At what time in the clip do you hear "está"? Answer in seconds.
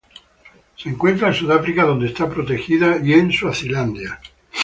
2.07-2.27